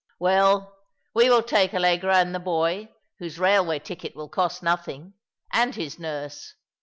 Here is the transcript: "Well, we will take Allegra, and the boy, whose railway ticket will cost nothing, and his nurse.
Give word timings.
"Well, 0.19 0.79
we 1.13 1.29
will 1.29 1.43
take 1.43 1.75
Allegra, 1.75 2.17
and 2.17 2.33
the 2.33 2.39
boy, 2.39 2.89
whose 3.19 3.37
railway 3.37 3.77
ticket 3.77 4.15
will 4.15 4.29
cost 4.29 4.63
nothing, 4.63 5.13
and 5.53 5.75
his 5.75 5.99
nurse. 5.99 6.55